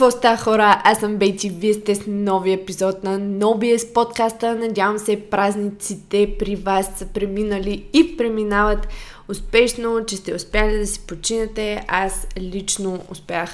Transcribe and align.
Какво 0.00 0.18
става 0.18 0.36
хора? 0.36 0.82
Аз 0.84 0.98
съм 0.98 1.16
Бейти, 1.16 1.50
вие 1.50 1.74
сте 1.74 1.94
с 1.94 2.02
нови 2.06 2.52
епизод 2.52 3.04
на 3.04 3.18
NoBS 3.20 3.92
подкаста. 3.92 4.54
Надявам 4.54 4.98
се 4.98 5.20
празниците 5.30 6.34
при 6.38 6.56
вас 6.56 6.90
са 6.96 7.06
преминали 7.06 7.86
и 7.92 8.16
преминават 8.16 8.88
успешно, 9.28 10.06
че 10.06 10.16
сте 10.16 10.34
успяли 10.34 10.78
да 10.78 10.86
си 10.86 11.00
починете. 11.06 11.84
Аз 11.88 12.26
лично 12.38 13.02
успях 13.10 13.50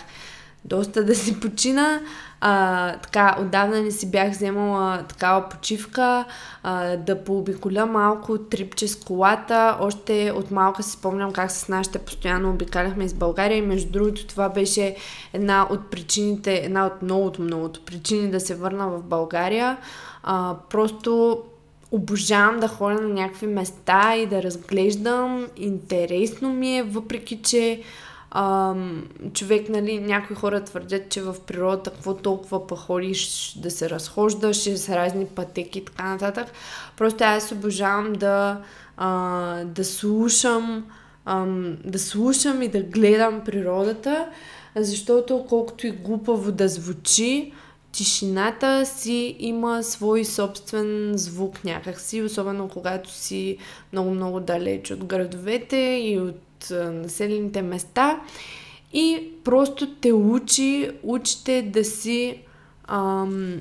доста 0.65 1.05
да 1.05 1.15
си 1.15 1.41
почина. 1.41 2.01
А, 2.41 2.97
така, 2.97 3.37
отдавна 3.41 3.83
не 3.83 3.91
си 3.91 4.11
бях 4.11 4.31
вземала 4.31 5.03
такава 5.09 5.49
почивка, 5.49 6.25
а, 6.63 6.97
да 6.97 7.25
пообиколя 7.25 7.87
малко 7.87 8.39
трипче 8.39 8.89
с 8.89 8.97
колата. 8.97 9.77
Още 9.81 10.33
от 10.37 10.51
малка 10.51 10.83
си 10.83 10.91
спомням 10.91 11.33
как 11.33 11.51
с 11.51 11.69
нашите 11.69 11.99
постоянно 11.99 12.51
обикаляхме 12.51 13.05
из 13.05 13.15
България 13.15 13.59
и 13.59 13.63
между 13.63 13.93
другото 13.93 14.27
това 14.27 14.49
беше 14.49 14.97
една 15.33 15.67
от 15.71 15.91
причините, 15.91 16.55
една 16.55 16.87
от 16.87 17.03
многото, 17.03 17.43
многото 17.43 17.81
причини 17.81 18.31
да 18.31 18.41
се 18.41 18.55
върна 18.55 18.89
в 18.89 19.03
България. 19.03 19.77
А, 20.23 20.55
просто 20.71 21.43
обожавам 21.91 22.61
да 22.61 22.69
ходя 22.69 23.01
на 23.01 23.09
някакви 23.09 23.47
места 23.47 24.17
и 24.17 24.27
да 24.27 24.43
разглеждам. 24.43 25.47
Интересно 25.57 26.53
ми 26.53 26.79
е, 26.79 26.83
въпреки 26.83 27.43
че 27.43 27.83
ам, 28.39 29.09
човек, 29.33 29.69
нали, 29.69 30.01
някои 30.01 30.37
хора 30.37 30.65
твърдят, 30.65 31.09
че 31.09 31.23
в 31.23 31.37
природата 31.47 31.91
какво 31.91 32.17
толкова 32.17 32.67
походиш 32.67 33.53
да 33.63 33.71
се 33.71 33.91
разхождаш, 33.91 34.57
с 34.57 34.89
разни 34.89 35.27
пътеки 35.27 35.79
и 35.79 35.85
така 35.85 36.05
нататък. 36.05 36.47
Просто 36.97 37.25
аз 37.25 37.53
обожавам 37.53 38.13
да, 38.13 38.61
а, 38.97 39.65
да 39.65 39.85
слушам 39.85 40.85
ам, 41.27 41.77
да 41.85 41.99
слушам 41.99 42.63
и 42.63 42.69
да 42.69 42.81
гледам 42.81 43.43
природата, 43.45 44.29
защото 44.77 45.47
колкото 45.49 45.87
и 45.87 45.91
глупаво 45.91 46.53
да 46.53 46.69
звучи, 46.69 47.53
тишината 47.93 48.87
си 48.87 49.37
има 49.39 49.83
свой 49.83 50.25
собствен 50.25 51.13
звук 51.15 51.65
някакси, 51.65 52.23
особено 52.23 52.69
когато 52.69 53.11
си 53.11 53.59
много-много 53.93 54.41
далеч 54.41 54.91
от 54.91 55.05
градовете 55.05 55.77
и 56.03 56.21
от 56.21 56.41
населените 56.71 57.63
места 57.63 58.21
и 58.93 59.29
просто 59.45 59.95
те 59.95 60.13
учи, 60.13 60.91
учите 61.03 61.63
да 61.63 61.85
си 61.85 62.39
ам, 62.89 63.61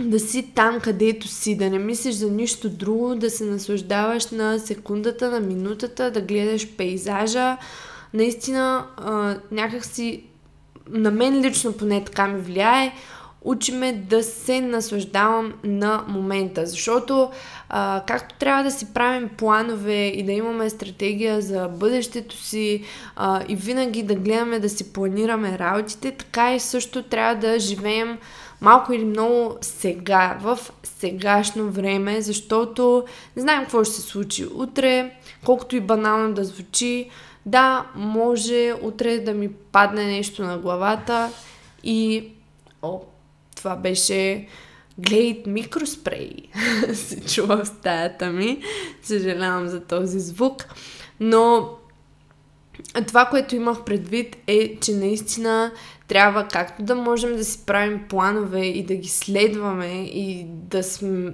да 0.00 0.20
си 0.20 0.50
там, 0.54 0.80
където 0.80 1.28
си, 1.28 1.56
да 1.56 1.70
не 1.70 1.78
мислиш 1.78 2.14
за 2.14 2.30
нищо 2.30 2.70
друго, 2.70 3.14
да 3.14 3.30
се 3.30 3.44
наслаждаваш 3.44 4.30
на 4.30 4.58
секундата, 4.58 5.30
на 5.30 5.40
минутата, 5.40 6.10
да 6.10 6.20
гледаш 6.20 6.68
пейзажа. 6.76 7.56
Наистина, 8.14 8.86
а, 8.96 9.36
някак 9.50 9.84
си, 9.84 10.22
на 10.90 11.10
мен 11.10 11.40
лично 11.40 11.72
поне 11.72 12.04
така 12.04 12.28
ми 12.28 12.40
влияе, 12.40 12.92
учиме 13.46 13.92
да 13.92 14.22
се 14.22 14.60
наслаждавам 14.60 15.52
на 15.64 16.04
момента, 16.08 16.66
защото 16.66 17.30
а, 17.68 18.02
както 18.06 18.34
трябва 18.34 18.64
да 18.64 18.70
си 18.70 18.86
правим 18.94 19.28
планове 19.28 20.06
и 20.06 20.22
да 20.22 20.32
имаме 20.32 20.70
стратегия 20.70 21.40
за 21.40 21.68
бъдещето 21.68 22.36
си 22.36 22.84
а, 23.16 23.42
и 23.48 23.56
винаги 23.56 24.02
да 24.02 24.14
гледаме 24.14 24.58
да 24.58 24.68
си 24.68 24.92
планираме 24.92 25.58
работите, 25.58 26.10
така 26.10 26.54
и 26.54 26.60
също 26.60 27.02
трябва 27.02 27.34
да 27.34 27.58
живеем 27.58 28.18
малко 28.60 28.92
или 28.92 29.04
много 29.04 29.56
сега, 29.60 30.38
в 30.40 30.58
сегашно 30.82 31.70
време, 31.70 32.20
защото 32.22 33.04
не 33.36 33.42
знаем 33.42 33.62
какво 33.62 33.84
ще 33.84 33.94
се 33.94 34.02
случи 34.02 34.46
утре, 34.54 35.10
колкото 35.44 35.76
и 35.76 35.80
банално 35.80 36.34
да 36.34 36.44
звучи. 36.44 37.10
Да, 37.46 37.86
може 37.94 38.74
утре 38.82 39.18
да 39.18 39.34
ми 39.34 39.52
падне 39.52 40.04
нещо 40.04 40.42
на 40.42 40.58
главата 40.58 41.30
и... 41.84 42.28
О, 42.82 43.00
това 43.66 43.76
беше 43.76 44.46
Glade 45.00 45.46
микроспрей 45.46 46.30
се 46.94 47.20
чува 47.20 47.64
в 47.64 47.66
стаята 47.66 48.30
ми. 48.30 48.62
Съжалявам 49.02 49.68
за 49.68 49.80
този 49.80 50.20
звук. 50.20 50.64
Но 51.20 51.70
това, 53.06 53.24
което 53.24 53.56
имах 53.56 53.84
предвид 53.84 54.36
е, 54.46 54.76
че 54.80 54.92
наистина 54.92 55.72
трябва 56.08 56.48
както 56.48 56.82
да 56.82 56.94
можем 56.94 57.36
да 57.36 57.44
си 57.44 57.58
правим 57.66 58.04
планове 58.08 58.66
и 58.66 58.84
да 58.84 58.94
ги 58.94 59.08
следваме 59.08 60.04
и 60.04 60.46
да 60.48 60.82
сме, 60.82 61.32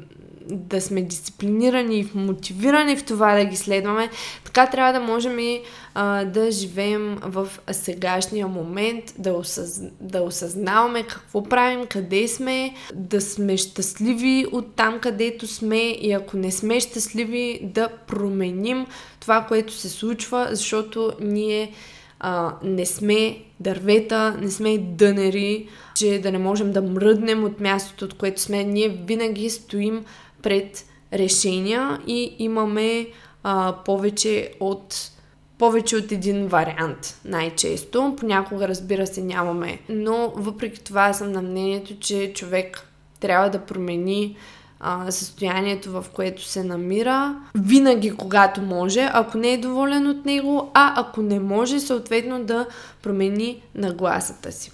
да 0.50 0.80
сме 0.80 1.03
дисциплинирани 1.03 1.98
и 1.98 2.08
мотивирани 2.14 2.97
в 2.97 3.04
това 3.04 3.34
да 3.34 3.44
ги 3.44 3.56
следваме, 3.56 4.10
така 4.44 4.66
трябва 4.66 4.92
да 4.92 5.00
можем 5.00 5.38
и 5.38 5.62
а, 5.94 6.25
да 6.25 6.50
живеем 6.50 7.19
в 7.22 7.48
сегашния 7.72 8.48
момент, 8.48 9.04
да, 9.19 9.32
осъз... 9.32 9.81
да 10.00 10.22
осъзнаваме 10.22 11.02
какво 11.02 11.42
правим, 11.42 11.86
къде 11.86 12.28
сме, 12.28 12.75
да 12.94 13.20
сме 13.20 13.56
щастливи 13.56 14.47
от 14.52 14.75
там, 14.76 15.00
където 15.00 15.47
сме 15.47 15.91
и 15.91 16.12
ако 16.12 16.36
не 16.36 16.52
сме 16.52 16.81
щастливи, 16.81 17.60
да 17.62 17.88
променим 17.88 18.86
това, 19.20 19.44
което 19.48 19.72
се 19.72 19.88
случва, 19.88 20.48
защото 20.50 21.12
ние 21.20 21.72
а, 22.20 22.54
не 22.62 22.86
сме 22.86 23.38
дървета, 23.60 24.36
не 24.41 24.50
сме 24.50 24.78
дънери, 24.78 25.69
че 25.94 26.20
да 26.22 26.32
не 26.32 26.38
можем 26.38 26.72
да 26.72 26.82
мръднем 26.82 27.44
от 27.44 27.60
мястото, 27.60 28.04
от 28.04 28.14
което 28.14 28.41
сме. 28.41 28.64
Ние 28.64 28.88
винаги 28.88 29.50
стоим 29.50 30.04
пред 30.42 30.86
решения 31.12 32.00
и 32.06 32.36
имаме 32.38 33.06
а, 33.42 33.75
повече 33.84 34.53
от 34.60 35.10
повече 35.58 35.97
от 35.97 36.12
един 36.12 36.47
вариант 36.47 37.20
най-често. 37.25 38.14
Понякога, 38.19 38.69
разбира 38.69 39.06
се, 39.06 39.22
нямаме. 39.22 39.78
Но 39.88 40.32
въпреки 40.36 40.84
това 40.84 41.12
съм 41.12 41.32
на 41.32 41.42
мнението, 41.42 41.98
че 41.98 42.32
човек 42.32 42.88
трябва 43.20 43.50
да 43.50 43.58
промени 43.58 44.36
а, 44.81 45.10
състоянието, 45.10 45.92
в 45.92 46.04
което 46.12 46.44
се 46.44 46.64
намира, 46.64 47.36
винаги 47.54 48.10
когато 48.10 48.62
може, 48.62 49.10
ако 49.12 49.38
не 49.38 49.52
е 49.52 49.58
доволен 49.60 50.06
от 50.06 50.25
него, 50.25 50.70
а 50.75 51.00
ако 51.00 51.22
не 51.22 51.41
може, 51.41 51.81
съответно 51.81 52.44
да 52.44 52.66
промени 53.02 53.62
нагласата 53.75 54.52
си. 54.52 54.72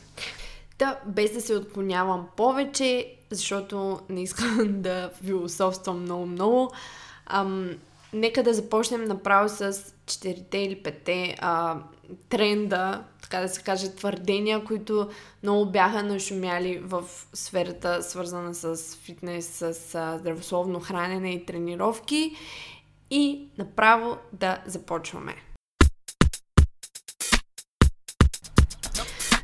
Та, 0.79 0.99
без 1.07 1.33
да 1.33 1.41
се 1.41 1.55
отклонявам 1.55 2.27
повече, 2.37 3.15
защото 3.31 4.01
не 4.09 4.23
искам 4.23 4.67
да 4.83 5.11
философствам 5.25 6.03
много-много, 6.03 6.73
нека 8.13 8.43
да 8.43 8.55
започнем 8.55 9.05
направо 9.05 9.49
с 9.49 9.95
четирите 10.07 10.59
или 10.59 10.83
пете 10.83 11.37
а, 11.39 11.79
тренда, 12.29 13.05
така 13.23 13.41
да 13.41 13.49
се 13.49 13.63
каже, 13.63 13.95
твърдения, 13.95 14.65
които 14.65 15.09
много 15.43 15.67
бяха 15.71 16.03
нашумяли 16.03 16.79
в 16.79 17.05
сферата, 17.35 18.03
свързана 18.03 18.55
с 18.55 18.97
фитнес, 18.97 19.47
с 19.47 19.73
здравословно 20.21 20.81
хранене 20.81 21.33
и 21.33 21.47
тренировки. 21.47 22.37
И 23.11 23.49
направо 23.59 24.17
да 24.33 24.59
започваме. 24.67 25.35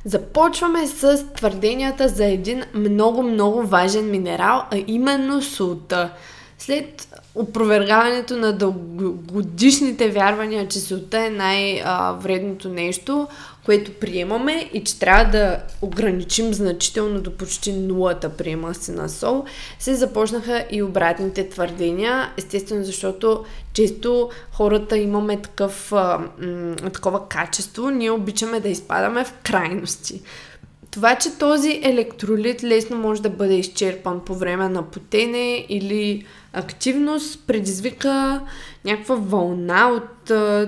Започваме 0.04 0.87
с 0.87 1.25
твърденията 1.34 2.09
за 2.09 2.25
един 2.25 2.62
много-много 2.75 3.62
важен 3.62 4.10
минерал, 4.10 4.62
а 4.72 4.84
именно 4.87 5.42
солта. 5.42 6.10
След 6.59 7.13
опровергаването 7.34 8.36
на 8.36 8.52
дългогодишните 8.52 10.10
вярвания, 10.10 10.69
че 10.69 10.81
солта 10.81 11.26
е 11.26 11.31
най-вредното 11.31 12.69
нещо, 12.69 13.28
което 13.64 13.92
приемаме 13.92 14.70
и 14.72 14.84
че 14.84 14.98
трябва 14.98 15.25
да 15.25 15.58
ограничим 15.82 16.54
значително 16.54 17.20
до 17.20 17.31
почти 17.31 17.72
нулата 17.72 18.28
приема 18.28 18.75
се 18.75 18.92
на 18.92 19.08
сол, 19.08 19.44
се 19.78 19.94
започнаха 19.94 20.64
и 20.70 20.82
обратните 20.82 21.48
твърдения, 21.48 22.32
естествено 22.36 22.84
защото 22.84 23.44
често 23.72 24.30
хората 24.52 24.98
имаме 24.98 25.42
такъв, 25.42 25.92
такова 26.92 27.28
качество, 27.28 27.90
ние 27.90 28.10
обичаме 28.10 28.60
да 28.60 28.69
изпадаме 28.69 29.25
в 29.25 29.34
крайности. 29.42 30.22
Това, 30.90 31.16
че 31.16 31.38
този 31.38 31.80
електролит 31.82 32.64
лесно 32.64 32.96
може 32.96 33.22
да 33.22 33.30
бъде 33.30 33.54
изчерпан 33.54 34.20
по 34.20 34.34
време 34.34 34.69
на 34.69 34.82
потене 34.82 35.66
или 35.69 36.25
активност, 36.54 37.46
предизвика 37.46 38.40
някаква 38.84 39.14
вълна 39.14 39.88
от 39.88 40.24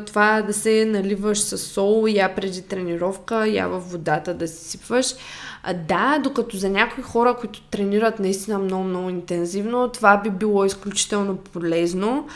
това 0.07 0.43
да 0.47 0.53
се 0.53 0.85
наливаш 0.85 1.39
с 1.39 1.59
сол, 1.59 2.07
я 2.09 2.35
преди 2.35 2.63
тренировка, 2.63 3.49
я 3.49 3.69
във 3.69 3.91
водата 3.91 4.35
да 4.35 4.49
си 4.49 4.65
сипваш. 4.65 5.15
Да, 5.89 6.19
докато 6.25 6.57
за 6.57 6.69
някои 6.71 7.03
хора, 7.03 7.37
които 7.41 7.63
тренират 7.63 8.19
наистина 8.19 8.59
много-много 8.59 9.11
интензивно, 9.11 9.89
това 9.89 10.17
би 10.17 10.31
било 10.31 10.65
изключително 10.65 11.37
полезно 11.37 12.27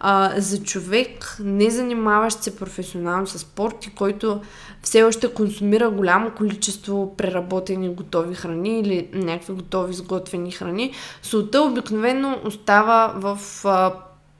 а, 0.00 0.32
за 0.36 0.62
човек, 0.62 1.36
не 1.40 1.70
занимаващ 1.70 2.42
се 2.42 2.56
професионално 2.56 3.26
с 3.26 3.38
спорт 3.38 3.86
и 3.86 3.90
който 3.90 4.40
все 4.82 5.02
още 5.02 5.34
консумира 5.34 5.90
голямо 5.90 6.30
количество 6.30 7.16
преработени 7.16 7.88
готови 7.88 8.34
храни 8.34 8.80
или 8.80 9.08
някакви 9.12 9.52
готови 9.52 9.94
сготвени 9.94 10.52
храни, 10.52 10.92
солта 11.22 11.62
обикновено 11.62 12.38
остава 12.44 12.99
в 13.08 13.38
а, 13.64 13.92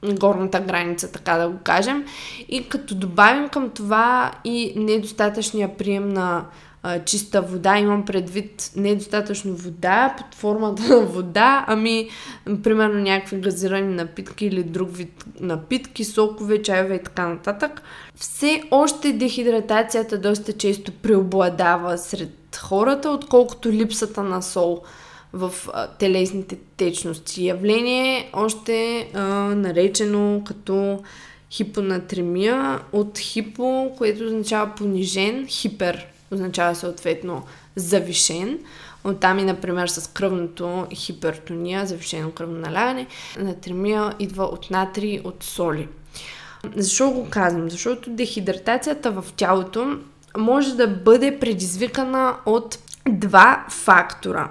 горната 0.03 0.61
граница, 0.61 1.13
така 1.13 1.37
да 1.37 1.49
го 1.49 1.59
кажем. 1.65 2.05
И 2.49 2.69
като 2.69 2.95
добавим 2.95 3.49
към 3.49 3.71
това 3.71 4.33
и 4.45 4.73
недостатъчния 4.77 5.77
прием 5.77 6.09
на 6.09 6.45
а, 6.83 7.05
чиста 7.05 7.43
вода, 7.43 7.79
имам 7.79 8.05
предвид 8.05 8.71
недостатъчно 8.77 9.55
вода 9.55 10.15
под 10.19 10.35
формата 10.35 10.83
на 10.83 11.01
вода, 11.01 11.65
ами 11.69 12.09
примерно 12.63 13.01
някакви 13.01 13.41
газирани 13.41 13.95
напитки 13.95 14.47
или 14.47 14.63
друг 14.63 14.97
вид 14.97 15.25
напитки, 15.41 16.05
сокове, 16.05 16.63
чайове 16.63 16.95
и 16.95 17.03
така 17.03 17.29
нататък. 17.29 17.83
Все 18.15 18.63
още 18.71 19.13
дехидратацията 19.13 20.19
доста 20.19 20.53
често 20.53 20.93
преобладава 20.93 21.99
сред 21.99 22.57
хората, 22.57 23.11
отколкото 23.11 23.73
липсата 23.73 24.23
на 24.23 24.43
сол 24.43 24.83
в 25.33 25.55
а, 25.73 25.87
телесните 25.89 26.59
течности. 26.77 27.47
Явление 27.47 28.31
още 28.33 29.09
а, 29.15 29.21
наречено 29.55 30.43
като 30.47 31.03
хипонатремия 31.51 32.81
от 32.93 33.19
хипо, 33.19 33.93
което 33.99 34.25
означава 34.25 34.75
понижен, 34.75 35.47
хипер 35.49 36.07
означава 36.31 36.75
съответно 36.75 37.43
завишен. 37.77 38.59
Оттам 39.05 39.39
и, 39.39 39.45
например, 39.45 39.89
с 39.89 40.11
кръвното 40.11 40.87
хипертония, 40.95 41.87
завишено 41.87 42.31
кръвно 42.31 42.59
налягане. 42.59 43.07
Натремия 43.39 44.15
идва 44.19 44.45
от 44.45 44.71
натри, 44.71 45.21
от 45.25 45.45
соли. 45.45 45.89
Защо 46.77 47.11
го 47.11 47.27
казвам? 47.31 47.71
Защото 47.71 48.11
дехидратацията 48.11 49.11
в 49.11 49.25
тялото 49.37 49.99
може 50.39 50.75
да 50.75 50.87
бъде 50.89 51.39
предизвикана 51.39 52.37
от 52.47 52.79
два 53.09 53.67
фактора. 53.69 54.51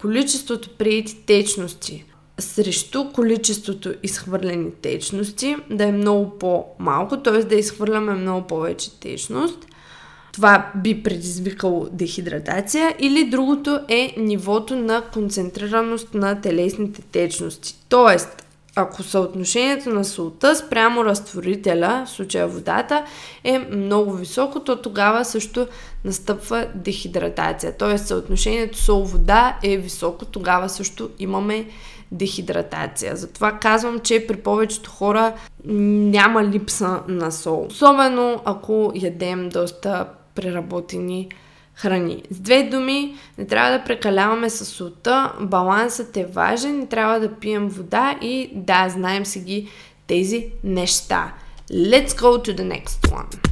Количеството 0.00 0.70
приети 0.78 1.16
течности 1.26 2.04
срещу 2.38 3.12
количеството 3.12 3.94
изхвърлени 4.02 4.70
течности 4.82 5.56
да 5.70 5.84
е 5.84 5.92
много 5.92 6.38
по-малко, 6.38 7.16
т.е. 7.16 7.44
да 7.44 7.54
изхвърляме 7.54 8.12
много 8.12 8.46
повече 8.46 9.00
течност. 9.00 9.66
Това 10.32 10.70
би 10.74 11.02
предизвикало 11.02 11.88
дехидратация 11.92 12.94
или 12.98 13.30
другото 13.30 13.80
е 13.88 14.14
нивото 14.18 14.76
на 14.76 15.02
концентрираност 15.12 16.14
на 16.14 16.40
телесните 16.40 17.02
течности. 17.02 17.76
Тоест, 17.88 18.46
ако 18.80 19.02
съотношението 19.02 19.90
на 19.90 20.04
солта 20.04 20.56
спрямо 20.56 21.04
разтворителя, 21.04 22.04
в 22.06 22.10
случая 22.10 22.48
водата, 22.48 23.04
е 23.44 23.58
много 23.58 24.12
високо, 24.12 24.60
то 24.60 24.82
тогава 24.82 25.24
също 25.24 25.66
настъпва 26.04 26.66
дехидратация. 26.74 27.76
Тоест 27.76 28.06
съотношението 28.06 28.78
сол-вода 28.78 29.56
е 29.62 29.76
високо, 29.76 30.24
тогава 30.24 30.68
също 30.68 31.10
имаме 31.18 31.66
дехидратация. 32.12 33.16
Затова 33.16 33.52
казвам, 33.52 33.98
че 33.98 34.26
при 34.26 34.36
повечето 34.36 34.90
хора 34.90 35.32
няма 35.64 36.44
липса 36.44 37.00
на 37.08 37.32
сол. 37.32 37.66
Особено 37.70 38.40
ако 38.44 38.92
ядем 38.94 39.48
доста 39.48 40.06
преработени. 40.34 41.28
С 41.82 42.40
две 42.40 42.62
думи, 42.62 43.18
не 43.38 43.46
трябва 43.46 43.78
да 43.78 43.84
прекаляваме 43.84 44.50
с 44.50 44.64
солта, 44.64 45.32
балансът 45.40 46.16
е 46.16 46.24
важен, 46.24 46.78
не 46.78 46.86
трябва 46.86 47.20
да 47.20 47.34
пием 47.34 47.68
вода 47.68 48.18
и 48.22 48.50
да, 48.54 48.88
знаем 48.88 49.26
си 49.26 49.40
ги 49.40 49.68
тези 50.06 50.52
неща. 50.64 51.34
Let's 51.70 52.08
go 52.08 52.44
to 52.44 52.56
the 52.56 52.84
next 52.84 53.08
one. 53.08 53.48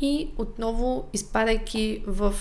И 0.00 0.28
отново, 0.38 1.08
изпадайки 1.12 2.02
в 2.06 2.34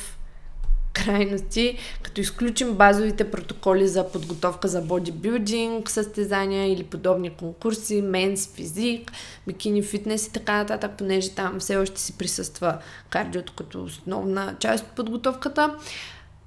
крайности, 1.05 1.77
като 2.01 2.21
изключим 2.21 2.73
базовите 2.73 3.31
протоколи 3.31 3.88
за 3.88 4.11
подготовка 4.11 4.67
за 4.67 4.81
бодибилдинг, 4.81 5.89
състезания 5.89 6.73
или 6.73 6.83
подобни 6.83 7.29
конкурси, 7.29 8.01
менс, 8.01 8.47
физик, 8.47 9.11
бикини, 9.47 9.83
фитнес 9.83 10.27
и 10.27 10.33
така 10.33 10.53
нататък, 10.53 10.91
понеже 10.97 11.29
там 11.29 11.59
все 11.59 11.77
още 11.77 12.01
си 12.01 12.17
присъства 12.17 12.77
кардиото 13.09 13.53
като 13.53 13.83
основна 13.83 14.55
част 14.59 14.83
от 14.83 14.91
подготовката. 14.91 15.75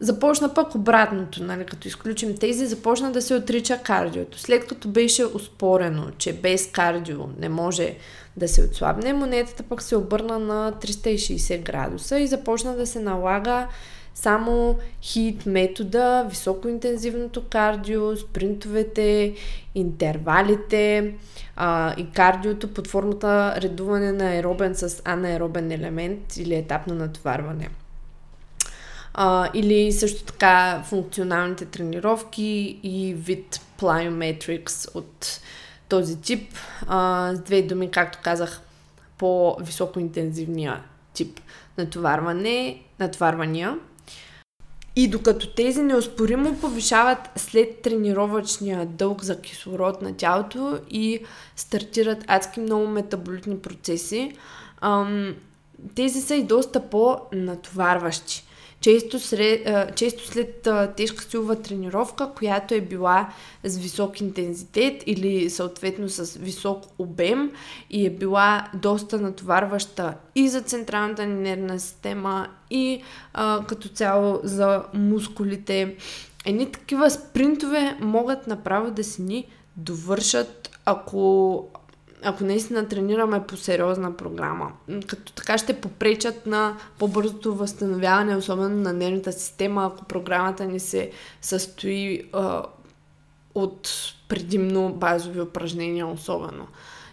Започна 0.00 0.54
пък 0.54 0.74
обратното, 0.74 1.42
нали, 1.42 1.66
като 1.66 1.88
изключим 1.88 2.36
тези, 2.36 2.66
започна 2.66 3.12
да 3.12 3.22
се 3.22 3.34
отрича 3.34 3.78
кардиото. 3.78 4.38
След 4.38 4.66
като 4.66 4.88
беше 4.88 5.24
успорено, 5.24 6.10
че 6.18 6.32
без 6.32 6.70
кардио 6.70 7.18
не 7.38 7.48
може 7.48 7.94
да 8.36 8.48
се 8.48 8.62
отслабне, 8.62 9.12
монетата 9.12 9.62
пък 9.62 9.82
се 9.82 9.96
обърна 9.96 10.38
на 10.38 10.72
360 10.72 11.62
градуса 11.62 12.18
и 12.18 12.26
започна 12.26 12.76
да 12.76 12.86
се 12.86 13.00
налага 13.00 13.68
само 14.16 14.78
хит 15.02 15.46
метода, 15.46 16.26
високоинтензивното 16.30 17.44
кардио, 17.50 18.16
спринтовете, 18.16 19.34
интервалите 19.74 21.14
а, 21.56 21.94
и 21.96 22.10
кардиото 22.10 22.74
под 22.74 22.86
формата 22.86 23.54
редуване 23.60 24.12
на 24.12 24.24
аеробен 24.24 24.74
с 24.74 25.02
анаеробен 25.04 25.72
елемент 25.72 26.36
или 26.36 26.54
етап 26.54 26.86
на 26.86 26.94
натоварване. 26.94 27.68
А, 29.14 29.50
или 29.54 29.92
също 29.92 30.24
така 30.24 30.82
функционалните 30.86 31.64
тренировки 31.64 32.80
и 32.82 33.14
вид 33.14 33.60
plyometrics 33.78 34.94
от 34.94 35.40
този 35.88 36.20
тип. 36.20 36.52
А, 36.86 37.32
с 37.34 37.40
две 37.40 37.62
думи, 37.62 37.90
както 37.90 38.18
казах, 38.22 38.60
по 39.18 39.56
високоинтензивния 39.60 40.82
тип 41.12 41.40
натоварване, 41.78 42.82
натоварвания. 43.00 43.78
И 44.98 45.08
докато 45.08 45.48
тези 45.48 45.82
неоспоримо 45.82 46.56
повишават 46.60 47.18
след 47.36 47.82
тренировъчния 47.82 48.86
дълг 48.86 49.22
за 49.22 49.40
кислород 49.40 50.02
на 50.02 50.16
тялото 50.16 50.78
и 50.90 51.20
стартират 51.56 52.24
адски 52.26 52.60
много 52.60 52.88
метаболитни 52.88 53.58
процеси, 53.58 54.36
тези 55.94 56.20
са 56.20 56.34
и 56.34 56.42
доста 56.42 56.90
по-натоварващи. 56.90 58.45
Често, 58.80 59.18
сред, 59.20 59.94
често 59.96 60.26
след 60.26 60.68
тежка 60.96 61.24
силова 61.24 61.56
тренировка, 61.56 62.30
която 62.36 62.74
е 62.74 62.80
била 62.80 63.28
с 63.64 63.78
висок 63.78 64.20
интензитет 64.20 65.02
или 65.06 65.50
съответно 65.50 66.08
с 66.08 66.38
висок 66.38 66.84
обем 66.98 67.50
и 67.90 68.06
е 68.06 68.10
била 68.10 68.68
доста 68.74 69.18
натоварваща 69.18 70.14
и 70.34 70.48
за 70.48 70.60
централната 70.60 71.26
ни 71.26 71.34
нервна 71.34 71.80
система 71.80 72.48
и 72.70 73.02
а, 73.34 73.64
като 73.68 73.88
цяло 73.88 74.40
за 74.42 74.82
мускулите. 74.94 75.96
Едни 76.46 76.72
такива 76.72 77.10
спринтове 77.10 77.96
могат 78.00 78.46
направо 78.46 78.90
да 78.90 79.04
си 79.04 79.22
ни 79.22 79.46
довършат, 79.76 80.78
ако, 80.84 81.68
ако 82.22 82.44
наистина 82.44 82.88
тренираме 82.88 83.46
по 83.46 83.56
сериозна 83.56 84.16
програма. 84.16 84.72
Като 85.06 85.32
така 85.32 85.58
ще 85.58 85.80
попречат 85.80 86.46
на 86.46 86.76
по-бързото 86.98 87.54
възстановяване, 87.54 88.36
особено 88.36 88.76
на 88.76 88.92
нервната 88.92 89.32
система, 89.32 89.86
ако 89.86 90.04
програмата 90.04 90.64
ни 90.64 90.80
се 90.80 91.10
състои 91.40 92.22
а, 92.32 92.62
от 93.54 93.90
предимно 94.28 94.92
базови 94.92 95.40
упражнения 95.40 96.06
особено. 96.06 96.66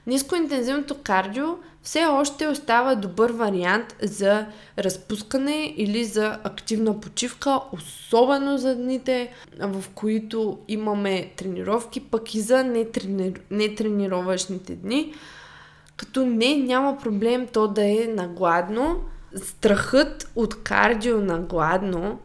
Нискоинтензивното 0.07 0.95
кардио 1.03 1.45
все 1.83 2.05
още 2.05 2.47
остава 2.47 2.95
добър 2.95 3.31
вариант 3.31 3.95
за 4.01 4.45
разпускане 4.77 5.73
или 5.77 6.05
за 6.05 6.39
активна 6.43 6.99
почивка, 6.99 7.59
особено 7.71 8.57
за 8.57 8.75
дните, 8.75 9.33
в 9.59 9.83
които 9.95 10.59
имаме 10.67 11.31
тренировки, 11.35 11.99
пък 11.99 12.35
и 12.35 12.41
за 12.41 12.63
нетрени... 12.63 13.33
нетренировъчните 13.51 14.75
дни. 14.75 15.13
Като 15.95 16.25
не, 16.25 16.57
няма 16.57 16.97
проблем 16.97 17.47
то 17.47 17.67
да 17.67 17.85
е 17.85 18.07
нагладно. 18.15 19.01
Страхът 19.35 20.31
от 20.35 20.63
кардио 20.63 21.21
нагладно 21.21 22.19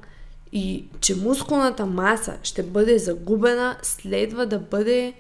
и 0.53 0.85
че 1.01 1.17
мускулната 1.17 1.87
маса 1.87 2.37
ще 2.43 2.63
бъде 2.63 2.99
загубена, 2.99 3.77
следва 3.83 4.47
да 4.47 4.59
бъде 4.59 5.13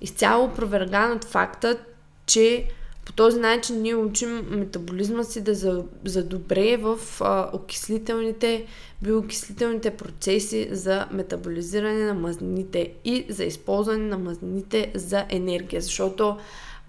изцяло 0.00 0.44
опроверган 0.44 1.12
от 1.12 1.24
факта, 1.24 1.78
че 2.26 2.68
по 3.08 3.12
този 3.12 3.40
начин 3.40 3.82
ние 3.82 3.94
учим 3.94 4.46
метаболизма 4.50 5.24
си 5.24 5.40
да 5.40 5.84
задобре 6.04 6.76
в 6.76 6.98
а, 7.20 7.50
окислителните, 7.52 8.66
биоокислителните 9.02 9.90
процеси 9.90 10.68
за 10.70 11.06
метаболизиране 11.10 12.04
на 12.04 12.14
мазнините 12.14 12.92
и 13.04 13.26
за 13.28 13.44
използване 13.44 14.04
на 14.04 14.18
мазнините 14.18 14.92
за 14.94 15.24
енергия. 15.28 15.80
Защото, 15.80 16.36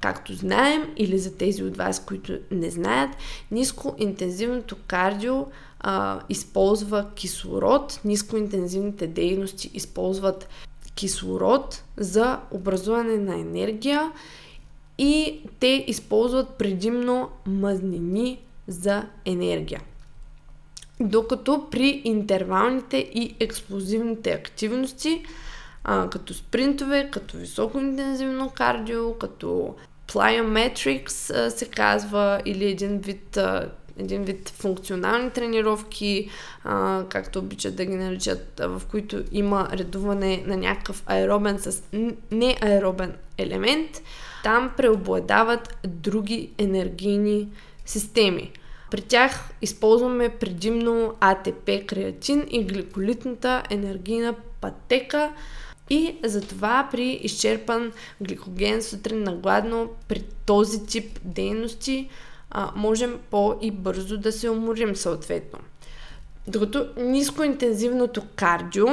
както 0.02 0.34
знаем, 0.34 0.84
или 0.98 1.18
за 1.18 1.38
тези 1.38 1.64
от 1.64 1.78
вас, 1.78 2.06
които 2.06 2.38
не 2.52 2.70
знаят, 2.70 3.10
нискоинтензивното 3.52 4.76
кардио 4.88 5.46
а, 5.80 6.20
използва 6.30 7.06
кислород, 7.16 8.00
нискоинтензивните 8.06 9.08
дейности 9.08 9.72
използват 9.74 10.50
кислород 10.96 11.84
за 11.98 12.40
образуване 12.52 13.18
на 13.18 13.36
енергия 13.40 14.12
и 15.00 15.41
те 15.60 15.86
използват 15.88 16.50
предимно 16.50 17.29
мазнини 17.46 18.39
за 18.68 19.06
енергия. 19.25 19.82
Докато 21.00 21.68
при 21.72 22.01
интервалните 22.03 22.98
и 22.98 23.36
експлозивните 23.39 24.32
активности 24.32 25.24
а, 25.84 26.10
като 26.10 26.34
спринтове, 26.34 27.10
като 27.12 27.38
високоинтензивно 27.38 28.50
кардио, 28.50 29.13
като 29.13 29.75
plyometrics 30.08 31.36
а, 31.36 31.51
се 31.51 31.65
казва, 31.65 32.41
или 32.46 32.65
един 32.65 32.98
вид 32.98 33.38
а, 33.38 33.72
един 33.98 34.24
вид 34.24 34.50
функционални 34.50 35.32
тренировки, 35.32 36.29
а, 36.63 37.03
както 37.10 37.39
обичат 37.39 37.75
да 37.75 37.86
ги 37.86 37.96
наричат, 37.96 38.62
в 38.63 38.82
които 38.91 39.24
има 39.32 39.70
редуване 39.74 40.44
на 40.46 40.58
някакъв 40.58 41.03
аеробен 41.06 41.60
с 41.60 41.84
неаеробен 42.32 43.13
елемент, 43.38 44.01
там 44.43 44.72
преобладават 44.77 45.77
други 45.88 46.50
енергийни 46.58 47.48
системи. 47.86 48.51
При 48.91 49.01
тях 49.01 49.50
използваме 49.62 50.29
предимно 50.29 51.13
АТП, 51.19 51.86
креатин 51.88 52.46
и 52.50 52.63
гликолитната 52.63 53.63
енергийна 53.69 54.36
пътека 54.62 55.31
и 55.89 56.15
затова 56.24 56.88
при 56.91 57.12
изчерпан 57.12 57.91
гликоген 58.22 58.81
сутрин 58.81 59.24
на 59.24 59.36
гладно 59.36 59.89
при 60.08 60.24
този 60.46 60.86
тип 60.86 61.19
дейности 61.24 62.10
а, 62.51 62.72
можем 62.75 63.19
по-и 63.31 63.72
бързо 63.72 64.17
да 64.17 64.31
се 64.31 64.50
уморим 64.50 64.96
съответно. 64.96 65.60
Докато 66.48 66.88
нискоинтензивното 66.98 68.22
кардио 68.36 68.88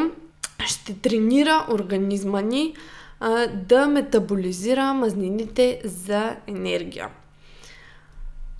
ще 0.66 0.94
тренира 0.94 1.66
организма 1.70 2.40
ни 2.40 2.74
а, 3.20 3.46
да 3.46 3.86
метаболизира 3.86 4.94
мазнините 4.94 5.80
за 5.84 6.36
енергия. 6.46 7.08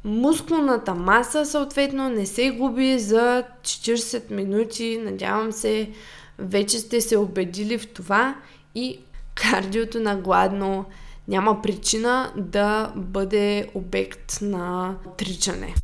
Мускулната 0.05 0.95
маса 0.95 1.47
съответно 1.47 2.09
не 2.09 2.27
се 2.27 2.51
губи 2.51 2.99
за 2.99 3.45
40 3.63 4.31
минути. 4.31 5.01
Надявам 5.05 5.53
се, 5.53 5.91
вече 6.39 6.79
сте 6.79 7.01
се 7.01 7.17
убедили 7.17 7.79
в 7.79 7.93
това 7.93 8.35
и 8.75 8.99
кардиото 9.35 10.01
на 10.01 10.17
гладно 10.17 10.85
няма 11.29 11.63
причина 11.63 12.33
да 12.37 12.93
бъде 12.97 13.69
обект 13.75 14.39
на 14.43 14.95
отричане. 15.07 15.75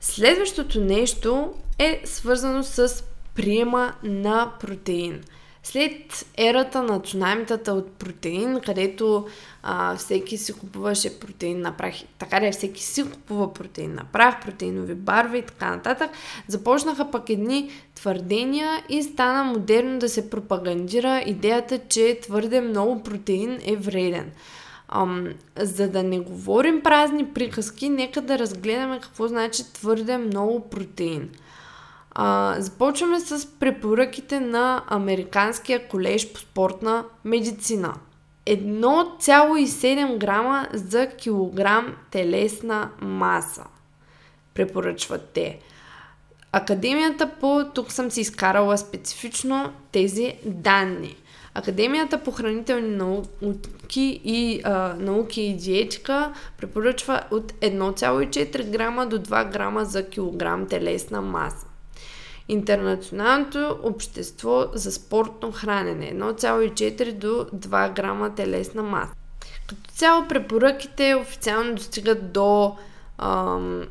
Следващото 0.00 0.80
нещо 0.80 1.54
е 1.78 2.02
свързано 2.04 2.62
с 2.62 3.04
приема 3.34 3.94
на 4.02 4.52
протеин. 4.60 5.20
След 5.64 6.26
ерата 6.38 6.82
на 6.82 7.00
цунамитата 7.00 7.72
от 7.72 7.92
протеин, 7.92 8.60
където 8.66 9.26
а, 9.62 9.96
всеки 9.96 10.36
си 10.36 10.52
купуваше 10.52 11.20
протеин 11.20 11.60
на 11.60 11.76
прах, 11.76 11.94
така 12.18 12.40
да 12.40 12.52
всеки 12.52 12.82
си 12.82 13.10
купува 13.10 13.54
протеин 13.54 13.94
на 13.94 14.04
прах, 14.12 14.40
протеинови 14.40 14.94
барви 14.94 15.38
и 15.38 15.42
така 15.42 15.70
нататък, 15.70 16.10
започнаха 16.48 17.10
пък 17.10 17.30
едни 17.30 17.70
твърдения 17.94 18.82
и 18.88 19.02
стана 19.02 19.44
модерно 19.44 19.98
да 19.98 20.08
се 20.08 20.30
пропагандира 20.30 21.22
идеята, 21.26 21.78
че 21.88 22.18
твърде 22.22 22.60
много 22.60 23.02
протеин 23.02 23.58
е 23.64 23.76
вреден. 23.76 24.32
Ам, 24.88 25.28
за 25.58 25.88
да 25.88 26.02
не 26.02 26.20
говорим 26.20 26.82
празни 26.82 27.26
приказки, 27.26 27.88
нека 27.88 28.20
да 28.20 28.38
разгледаме 28.38 29.00
какво 29.00 29.28
значи 29.28 29.72
твърде 29.72 30.18
много 30.18 30.70
протеин. 30.70 31.30
А, 32.14 32.56
започваме 32.58 33.20
с 33.20 33.46
препоръките 33.58 34.40
на 34.40 34.84
Американския 34.88 35.88
колеж 35.88 36.32
по 36.32 36.40
спортна 36.40 37.04
медицина. 37.24 37.94
1,7 38.46 40.18
грама 40.18 40.68
за 40.72 41.06
килограм 41.06 41.96
телесна 42.10 42.90
маса. 43.00 43.64
Препоръчват 44.54 45.28
те. 45.34 45.58
Академията 46.52 47.30
по... 47.40 47.64
Тук 47.74 47.92
съм 47.92 48.10
си 48.10 48.20
изкарала 48.20 48.78
специфично 48.78 49.72
тези 49.92 50.34
данни. 50.44 51.16
Академията 51.54 52.22
по 52.22 52.30
хранителни 52.30 52.96
науки 52.96 54.20
и 54.24 54.60
а, 54.64 54.94
науки 54.98 55.42
и 55.42 55.56
диетика 55.56 56.32
препоръчва 56.58 57.22
от 57.30 57.52
1,4 57.52 58.70
грама 58.70 59.06
до 59.06 59.18
2 59.18 59.52
грама 59.52 59.84
за 59.84 60.08
килограм 60.08 60.66
телесна 60.66 61.22
маса. 61.22 61.66
Интернационалното 62.48 63.78
общество 63.82 64.64
за 64.72 64.92
спортно 64.92 65.52
хранене 65.52 66.14
1,4 66.14 67.12
до 67.12 67.46
2 67.54 67.94
грама 67.94 68.34
телесна 68.34 68.82
маса. 68.82 69.12
Като 69.40 69.74
цяло 69.90 70.28
препоръките 70.28 71.14
официално 71.14 71.74
достигат 71.74 72.32
до, 72.32 72.76
ам, 73.18 73.82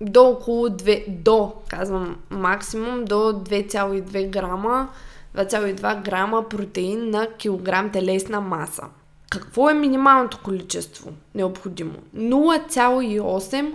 до 0.00 0.22
около 0.22 0.68
2, 0.68 1.08
до, 1.08 1.52
казвам 1.68 2.16
максимум, 2.30 3.04
до 3.04 3.14
2,2 3.14 4.30
грама 4.30 4.88
2,2 5.36 6.02
грама 6.02 6.48
протеин 6.48 7.10
на 7.10 7.28
килограм 7.38 7.90
телесна 7.90 8.40
маса. 8.40 8.82
Какво 9.30 9.70
е 9.70 9.74
минималното 9.74 10.38
количество 10.44 11.12
необходимо? 11.34 11.94
0,8 12.16 13.74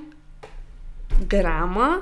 грама 1.27 2.01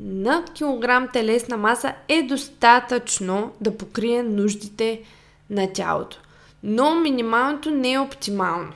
на 0.00 0.44
килограм 0.54 1.08
телесна 1.12 1.56
маса 1.56 1.94
е 2.08 2.22
достатъчно 2.22 3.52
да 3.60 3.76
покрие 3.76 4.22
нуждите 4.22 5.00
на 5.50 5.72
тялото. 5.72 6.18
Но 6.62 6.94
минималното 6.94 7.70
не 7.70 7.92
е 7.92 7.98
оптимално. 7.98 8.72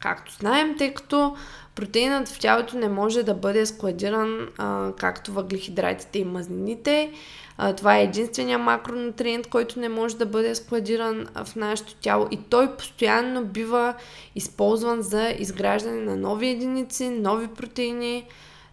Както 0.00 0.32
знаем, 0.32 0.74
тъй 0.78 0.94
като 0.94 1.36
протеинът 1.74 2.28
в 2.28 2.38
тялото 2.38 2.76
не 2.76 2.88
може 2.88 3.22
да 3.22 3.34
бъде 3.34 3.66
складиран 3.66 4.48
а, 4.58 4.92
както 4.98 5.32
въглехидратите 5.32 6.18
и 6.18 6.24
мазнините. 6.24 7.12
А, 7.58 7.74
това 7.74 7.96
е 7.96 8.02
единствения 8.02 8.58
макронутриент, 8.58 9.46
който 9.46 9.80
не 9.80 9.88
може 9.88 10.16
да 10.16 10.26
бъде 10.26 10.54
складиран 10.54 11.26
в 11.44 11.56
нашето 11.56 11.94
тяло 11.94 12.28
и 12.30 12.36
той 12.36 12.76
постоянно 12.76 13.44
бива 13.44 13.94
използван 14.34 15.02
за 15.02 15.34
изграждане 15.38 16.00
на 16.00 16.16
нови 16.16 16.48
единици, 16.48 17.10
нови 17.10 17.48
протеини, 17.48 18.26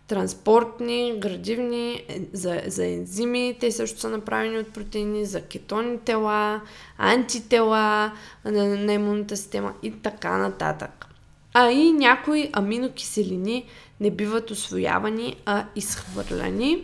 транспортни, 0.09 1.19
градивни, 1.19 1.93
е, 1.93 2.21
за, 2.33 2.61
за 2.67 2.85
ензими, 2.85 3.57
те 3.59 3.71
също 3.71 3.99
са 3.99 4.09
направени 4.09 4.57
от 4.57 4.73
протеини, 4.73 5.25
за 5.25 5.41
кетонни 5.41 5.99
тела, 5.99 6.61
антитела 6.97 8.11
на, 8.45 8.65
на 8.77 8.93
имунната 8.93 9.37
система 9.37 9.73
и 9.83 9.91
така 9.91 10.37
нататък. 10.37 11.05
А 11.53 11.71
и 11.71 11.91
някои 11.91 12.49
аминокиселини 12.53 13.65
не 13.99 14.11
биват 14.11 14.51
освоявани, 14.51 15.35
а 15.45 15.65
изхвърляни. 15.75 16.83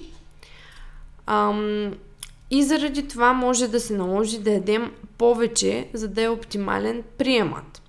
Ам, 1.26 1.94
и 2.52 2.64
заради 2.64 3.08
това 3.08 3.34
може 3.34 3.68
да 3.68 3.80
се 3.80 3.94
наложи 3.94 4.40
да 4.40 4.52
ядем 4.52 4.92
повече, 5.18 5.88
за 5.94 6.08
да 6.08 6.22
е 6.22 6.30
оптимален 6.30 7.04
приемат. 7.18 7.82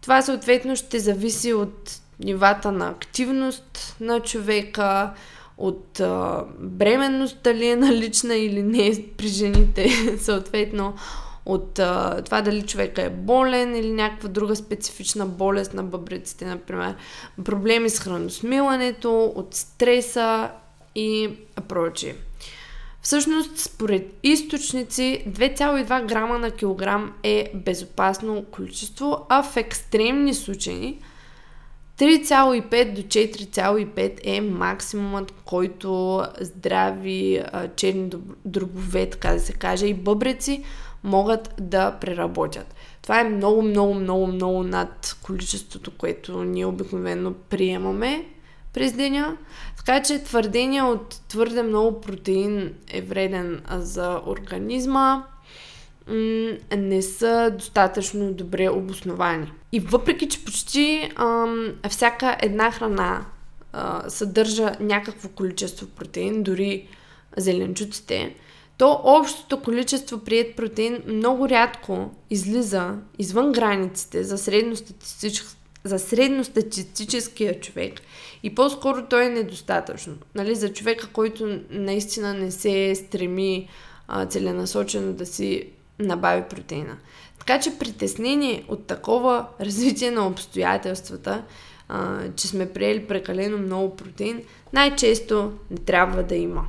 Това 0.00 0.22
съответно 0.22 0.76
ще 0.76 0.98
зависи 0.98 1.52
от 1.52 2.01
нивата 2.20 2.72
на 2.72 2.88
активност 2.88 3.96
на 4.00 4.20
човека, 4.20 5.12
от 5.58 6.00
а, 6.00 6.44
бременност, 6.58 7.38
дали 7.44 7.68
е 7.68 7.76
налична 7.76 8.36
или 8.36 8.62
не 8.62 9.04
при 9.16 9.28
жените, 9.28 9.88
съответно 10.18 10.94
от 11.46 11.78
а, 11.78 12.22
това 12.24 12.42
дали 12.42 12.62
човека 12.62 13.02
е 13.02 13.10
болен 13.10 13.76
или 13.76 13.92
някаква 13.92 14.28
друга 14.28 14.56
специфична 14.56 15.26
болест 15.26 15.74
на 15.74 15.82
бъбреците, 15.82 16.44
например, 16.44 16.94
проблеми 17.44 17.90
с 17.90 18.00
храносмилането, 18.00 19.32
от 19.36 19.54
стреса 19.54 20.50
и 20.94 21.30
прочие. 21.68 22.14
Всъщност, 23.02 23.58
според 23.58 24.14
източници, 24.22 25.24
2,2 25.28 26.06
грама 26.06 26.38
на 26.38 26.50
килограм 26.50 27.12
е 27.22 27.52
безопасно 27.54 28.44
количество, 28.50 29.26
а 29.28 29.42
в 29.42 29.56
екстремни 29.56 30.34
случаи– 30.34 30.98
3,5 31.98 32.92
до 32.92 33.02
4,5 33.02 34.20
е 34.24 34.40
максимумът, 34.40 35.32
който 35.44 36.22
здрави 36.40 37.42
черни 37.76 38.10
дробове, 38.44 39.10
така 39.10 39.32
да 39.32 39.40
се 39.40 39.52
каже, 39.52 39.86
и 39.86 39.94
бъбреци 39.94 40.64
могат 41.04 41.54
да 41.60 41.90
преработят. 42.00 42.74
Това 43.02 43.20
е 43.20 43.24
много, 43.24 43.62
много, 43.62 43.94
много, 43.94 44.26
много 44.26 44.62
над 44.62 45.16
количеството, 45.22 45.90
което 45.90 46.44
ние 46.44 46.66
обикновено 46.66 47.32
приемаме 47.32 48.24
през 48.72 48.92
деня. 48.92 49.36
Така 49.76 50.02
че 50.02 50.24
твърдения 50.24 50.84
от 50.84 51.20
твърде 51.28 51.62
много 51.62 52.00
протеин 52.00 52.74
е 52.88 53.02
вреден 53.02 53.62
за 53.70 54.20
организма 54.26 55.24
не 56.76 57.02
са 57.02 57.50
достатъчно 57.58 58.32
добре 58.32 58.68
обосновани. 58.68 59.52
И 59.72 59.80
въпреки, 59.80 60.28
че 60.28 60.44
почти 60.44 61.10
ам, 61.16 61.74
всяка 61.88 62.36
една 62.42 62.70
храна 62.70 63.24
а, 63.72 64.10
съдържа 64.10 64.72
някакво 64.80 65.28
количество 65.28 65.86
протеин, 65.86 66.42
дори 66.42 66.88
зеленчуците, 67.36 68.34
то 68.78 69.00
общото 69.04 69.62
количество 69.62 70.18
прият 70.18 70.56
протеин 70.56 71.02
много 71.06 71.48
рядко 71.48 72.10
излиза 72.30 72.94
извън 73.18 73.52
границите 73.52 74.24
за, 74.24 74.38
средностатистич... 74.38 75.44
за 75.84 75.98
средностатистическия 75.98 77.60
човек 77.60 78.00
и 78.42 78.54
по-скоро 78.54 79.06
той 79.06 79.24
е 79.24 79.30
недостатъчно. 79.30 80.14
Нали, 80.34 80.54
за 80.54 80.72
човека, 80.72 81.08
който 81.12 81.60
наистина 81.70 82.34
не 82.34 82.50
се 82.50 82.94
стреми 82.94 83.68
а, 84.08 84.26
целенасочено 84.26 85.12
да 85.12 85.26
си 85.26 85.68
набави 86.02 86.42
протеина. 86.50 86.96
Така 87.38 87.60
че 87.60 87.78
притеснение 87.78 88.64
от 88.68 88.86
такова 88.86 89.46
развитие 89.60 90.10
на 90.10 90.26
обстоятелствата, 90.26 91.42
а, 91.88 92.18
че 92.36 92.48
сме 92.48 92.72
приели 92.72 93.06
прекалено 93.06 93.58
много 93.58 93.96
протеин, 93.96 94.42
най-често 94.72 95.52
не 95.70 95.76
трябва 95.76 96.22
да 96.22 96.34
има. 96.34 96.64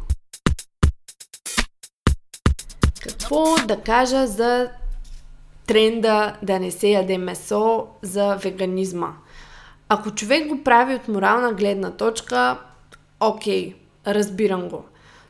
Какво 3.02 3.56
да 3.68 3.78
кажа 3.78 4.28
за 4.28 4.70
тренда 5.68 6.36
да 6.44 6.60
не 6.60 6.72
се 6.72 6.88
яде 6.88 7.18
месо 7.18 7.88
за 8.02 8.36
веганизма? 8.36 9.13
Ако 9.90 10.12
човек 10.12 10.48
го 10.48 10.63
прави 10.63 10.96
от 10.96 11.08
морална 11.08 11.54
гледна 11.54 11.92
точка, 11.92 12.60
окей, 13.20 13.75
разбирам 14.08 14.70
го. 14.70 14.86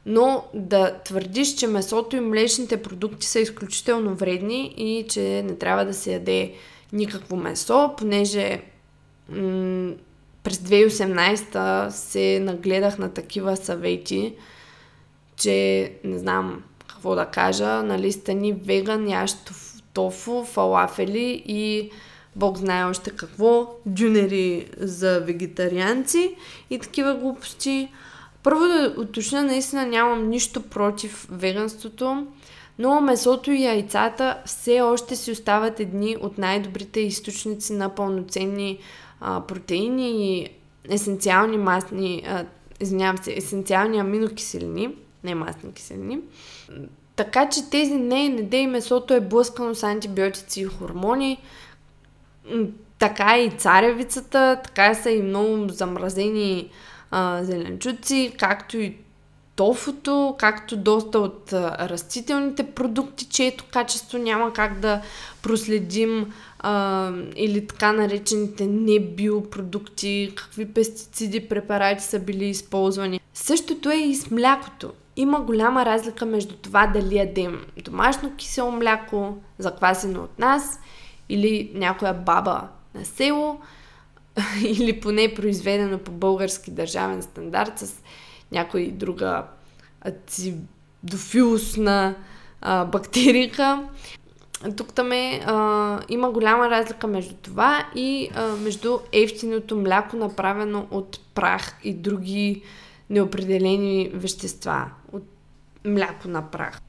Но 0.05 0.45
да 0.53 0.99
твърдиш, 1.05 1.55
че 1.55 1.67
месото 1.67 2.15
и 2.15 2.19
млечните 2.19 2.81
продукти 2.81 3.27
са 3.27 3.39
изключително 3.39 4.15
вредни 4.15 4.73
и 4.77 5.07
че 5.07 5.43
не 5.45 5.55
трябва 5.55 5.85
да 5.85 5.93
се 5.93 6.13
яде 6.13 6.53
никакво 6.93 7.35
месо, 7.35 7.93
понеже 7.97 8.61
м- 9.29 9.93
през 10.43 10.57
2018 10.57 11.89
се 11.89 12.39
нагледах 12.39 12.97
на 12.97 13.13
такива 13.13 13.57
съвети, 13.57 14.35
че 15.37 15.91
не 16.03 16.19
знам 16.19 16.63
какво 16.87 17.15
да 17.15 17.25
кажа, 17.25 17.83
нали 17.83 18.11
сте 18.11 18.33
ни 18.33 18.53
веган, 18.53 19.09
яш 19.09 19.31
тофу, 19.93 20.43
фалафели 20.43 21.43
и 21.45 21.91
Бог 22.35 22.57
знае 22.57 22.85
още 22.85 23.11
какво, 23.11 23.75
дюнери 23.85 24.67
за 24.77 25.19
вегетарианци 25.19 26.35
и 26.69 26.79
такива 26.79 27.15
глупости. 27.15 27.89
Първо 28.43 28.59
да 28.59 28.95
уточня, 28.97 29.43
наистина 29.43 29.85
нямам 29.85 30.29
нищо 30.29 30.61
против 30.61 31.27
веганството, 31.31 32.27
но 32.79 33.01
месото 33.01 33.51
и 33.51 33.63
яйцата 33.63 34.37
все 34.45 34.81
още 34.81 35.15
си 35.15 35.31
остават 35.31 35.79
едни 35.79 36.17
от 36.21 36.37
най-добрите 36.37 36.99
източници 36.99 37.73
на 37.73 37.89
пълноценни 37.89 38.79
а, 39.21 39.41
протеини 39.41 40.37
и 40.37 40.49
есенциални 40.89 41.57
масни, 41.57 42.23
а, 42.27 42.45
извинявам 42.79 43.17
се, 43.17 43.33
есенциални 43.33 43.99
аминокиселини, 43.99 44.95
не 45.23 45.35
масни 45.35 45.73
киселини. 45.73 46.19
Така 47.15 47.49
че 47.49 47.69
тези 47.69 47.93
не, 47.93 48.29
не 48.29 48.41
дей 48.41 48.67
месото 48.67 49.13
е 49.13 49.21
блъскано 49.21 49.75
с 49.75 49.83
антибиотици 49.83 50.61
и 50.61 50.65
хормони, 50.65 51.41
така 52.99 53.39
и 53.39 53.51
царевицата, 53.51 54.61
така 54.63 54.93
са 54.93 55.11
и 55.11 55.21
много 55.21 55.69
замразени 55.69 56.69
а, 57.13 57.43
зеленчуци, 57.43 58.33
както 58.39 58.77
и 58.77 58.97
тофото, 59.55 60.35
както 60.39 60.77
доста 60.77 61.19
от 61.19 61.53
а, 61.53 61.89
растителните 61.89 62.71
продукти, 62.71 63.25
чието 63.25 63.65
качество 63.71 64.17
няма 64.17 64.53
как 64.53 64.79
да 64.79 65.01
проследим, 65.41 66.33
а, 66.59 67.11
или 67.35 67.67
така 67.67 67.91
наречените 67.91 68.67
небиопродукти, 68.67 70.33
какви 70.35 70.65
пестициди, 70.65 71.47
препарати 71.47 72.03
са 72.03 72.19
били 72.19 72.45
използвани. 72.45 73.19
Същото 73.33 73.89
е 73.89 73.95
и 73.95 74.15
с 74.15 74.31
млякото. 74.31 74.93
Има 75.15 75.41
голяма 75.41 75.85
разлика 75.85 76.25
между 76.25 76.55
това 76.55 76.87
дали 76.87 77.15
ядем 77.15 77.65
домашно 77.85 78.35
кисело 78.35 78.71
мляко, 78.71 79.37
заквасено 79.59 80.23
от 80.23 80.39
нас– 80.39 80.79
или 81.29 81.71
някоя 81.73 82.13
баба 82.13 82.61
на 82.95 83.05
село, 83.05 83.59
или 84.63 84.99
поне 84.99 85.33
произведено 85.35 85.97
по 85.97 86.11
български 86.11 86.71
държавен 86.71 87.21
стандарт 87.21 87.79
с 87.79 88.01
някой 88.51 88.91
друга 88.91 89.43
ацидофилусна 90.01 92.15
бактерика. 92.63 93.89
Тук 94.77 94.93
там 94.93 95.11
е, 95.11 95.41
а, 95.45 95.99
има 96.09 96.31
голяма 96.31 96.69
разлика 96.69 97.07
между 97.07 97.35
това 97.35 97.85
и 97.95 98.29
а, 98.35 98.47
между 98.47 98.99
ефтиното 99.11 99.77
мляко, 99.77 100.15
направено 100.15 100.87
от 100.91 101.19
прах 101.33 101.75
и 101.83 101.93
други 101.93 102.63
неопределени 103.09 104.11
вещества. 104.13 104.85
От 105.11 105.23
мляко 105.85 106.27
на 106.27 106.51
прах. 106.51 106.81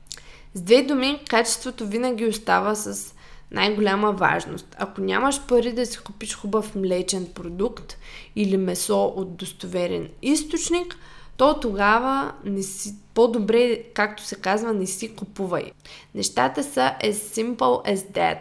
С 0.54 0.61
две 0.61 0.83
думи, 0.83 1.20
качеството 1.30 1.87
винаги 1.87 2.26
остава 2.26 2.74
с 2.74 3.13
най-голяма 3.54 4.12
важност. 4.12 4.76
Ако 4.78 5.00
нямаш 5.00 5.40
пари 5.48 5.72
да 5.72 5.86
си 5.86 5.98
купиш 5.98 6.34
хубав 6.34 6.74
млечен 6.74 7.26
продукт 7.34 7.96
или 8.36 8.56
месо 8.56 9.04
от 9.04 9.36
достоверен 9.36 10.08
източник, 10.22 10.96
то 11.36 11.60
тогава 11.60 12.32
не 12.44 12.62
си, 12.62 12.94
по-добре, 13.14 13.82
както 13.94 14.22
се 14.22 14.34
казва, 14.34 14.72
не 14.72 14.86
си 14.86 15.14
купувай. 15.14 15.72
Нещата 16.14 16.64
са 16.64 16.94
as 17.04 17.12
simple 17.12 17.94
as 17.94 17.96
that. 17.96 18.38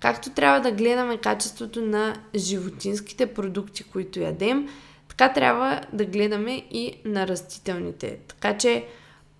Както 0.00 0.30
трябва 0.30 0.60
да 0.60 0.72
гледаме 0.72 1.16
качеството 1.16 1.82
на 1.82 2.16
животинските 2.36 3.26
продукти, 3.26 3.82
които 3.82 4.20
ядем, 4.20 4.68
така 5.08 5.32
трябва 5.32 5.80
да 5.92 6.04
гледаме 6.04 6.62
и 6.70 6.94
на 7.04 7.26
растителните. 7.26 8.18
Така 8.28 8.58
че 8.58 8.84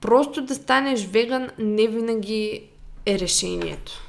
просто 0.01 0.43
да 0.43 0.55
станеш 0.55 1.07
веган 1.07 1.51
не 1.59 1.89
винаги 1.89 2.63
е 3.07 3.19
решението. 3.19 4.08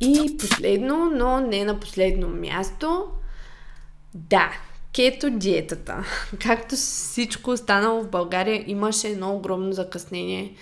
И 0.00 0.36
последно, 0.38 1.10
но 1.14 1.40
не 1.40 1.64
на 1.64 1.80
последно 1.80 2.28
място, 2.28 3.06
да, 4.14 4.50
кето 4.92 5.30
диетата. 5.30 6.04
Както 6.42 6.74
всичко 6.74 7.50
останало 7.50 8.02
в 8.02 8.10
България, 8.10 8.64
имаше 8.66 9.08
едно 9.08 9.34
огромно 9.34 9.72
закъснение 9.72 10.54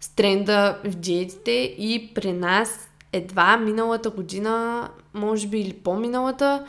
с 0.00 0.08
тренда 0.08 0.78
в 0.84 0.88
диетите 0.88 1.74
и 1.78 2.10
при 2.14 2.32
нас 2.32 2.88
едва 3.12 3.56
миналата 3.56 4.10
година, 4.10 4.88
може 5.14 5.46
би 5.46 5.60
или 5.60 5.72
по-миналата, 5.72 6.66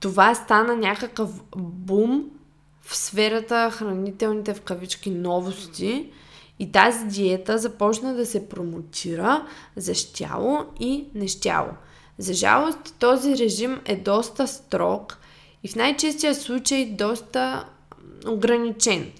това 0.00 0.34
стана 0.34 0.76
някакъв 0.76 1.30
бум 1.56 2.24
в 2.82 2.96
сферата 2.96 3.70
хранителните 3.70 4.54
в 4.54 4.60
кавички 4.60 5.10
новости– 5.10 6.06
и 6.58 6.72
тази 6.72 7.06
диета 7.06 7.58
започна 7.58 8.14
да 8.14 8.26
се 8.26 8.48
промотира 8.48 9.46
за 9.76 9.94
щяло 9.94 10.64
и 10.80 11.04
нещяло. 11.14 11.68
За 12.18 12.34
жалост, 12.34 12.94
този 12.98 13.38
режим 13.38 13.80
е 13.84 13.96
доста 13.96 14.46
строг 14.46 15.18
и 15.62 15.68
в 15.68 15.76
най-честия 15.76 16.34
случай 16.34 16.86
доста 16.86 17.64
ограничен. 18.28 19.12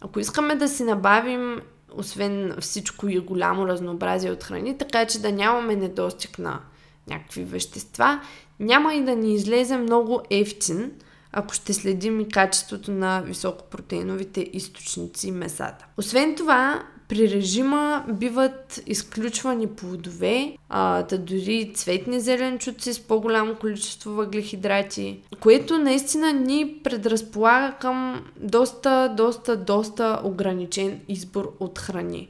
Ако 0.00 0.20
искаме 0.20 0.54
да 0.54 0.68
си 0.68 0.84
набавим, 0.84 1.60
освен 1.94 2.54
всичко 2.60 3.08
и 3.08 3.18
голямо 3.18 3.66
разнообразие 3.66 4.30
от 4.30 4.44
храни, 4.44 4.78
така 4.78 5.06
че 5.06 5.18
да 5.18 5.32
нямаме 5.32 5.76
недостиг 5.76 6.38
на 6.38 6.60
някакви 7.08 7.44
вещества, 7.44 8.20
няма 8.60 8.94
и 8.94 9.04
да 9.04 9.16
ни 9.16 9.34
излезе 9.34 9.76
много 9.76 10.22
ефтин– 10.30 10.92
ако 11.32 11.54
ще 11.54 11.74
следим 11.74 12.20
и 12.20 12.28
качеството 12.28 12.90
на 12.90 13.20
високопротеиновите 13.20 14.50
източници 14.52 15.30
месата. 15.30 15.86
Освен 15.96 16.34
това, 16.34 16.82
при 17.08 17.30
режима 17.30 18.04
биват 18.08 18.82
изключвани 18.86 19.66
плодове, 19.66 20.56
а, 20.68 21.02
да 21.02 21.18
дори 21.18 21.72
цветни 21.74 22.20
зеленчуци 22.20 22.94
с 22.94 23.00
по-голямо 23.00 23.54
количество 23.54 24.10
въглехидрати, 24.10 25.20
което 25.40 25.78
наистина 25.78 26.32
ни 26.32 26.80
предразполага 26.84 27.76
към 27.80 28.24
доста, 28.36 29.14
доста, 29.16 29.56
доста 29.56 30.20
ограничен 30.24 31.00
избор 31.08 31.56
от 31.60 31.78
храни. 31.78 32.28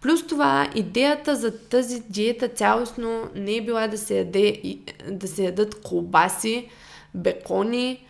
Плюс 0.00 0.26
това, 0.26 0.70
идеята 0.74 1.36
за 1.36 1.58
тази 1.58 2.02
диета 2.08 2.48
цялостно 2.48 3.22
не 3.34 3.56
е 3.56 3.64
била 3.64 3.88
да 3.88 3.98
се, 3.98 4.18
яде, 4.18 4.62
да 5.10 5.28
се 5.28 5.44
ядат 5.44 5.80
колбаси, 5.80 6.68
бекони, 7.14 8.06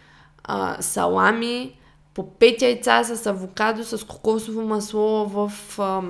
а, 0.51 0.83
салами, 0.83 1.73
по 2.15 2.23
5 2.23 2.63
яйца 2.63 3.05
с 3.05 3.27
авокадо, 3.27 3.85
с 3.85 4.07
кокосово 4.07 4.63
масло 4.63 5.27
в 5.27 5.53
а, 5.79 6.03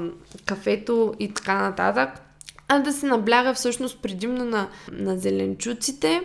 кафето 0.47 1.15
и 1.19 1.35
така 1.35 1.55
нататък. 1.55 2.23
А 2.69 2.79
да 2.79 2.93
се 2.93 3.07
набляга 3.07 3.55
всъщност 3.55 4.03
предимно 4.03 4.45
на, 4.45 4.69
на 4.93 5.19
зеленчуците, 5.19 6.21